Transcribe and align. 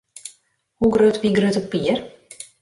Hoe 0.75 0.91
grut 0.91 1.21
wie 1.21 1.31
Grutte 1.31 1.61
Pier? 1.61 2.11